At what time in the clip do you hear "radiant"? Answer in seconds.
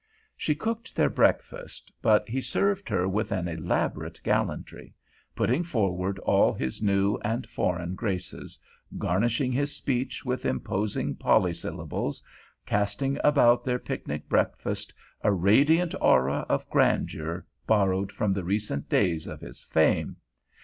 15.31-15.93